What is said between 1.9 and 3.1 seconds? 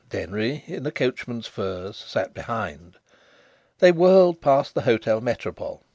sat behind.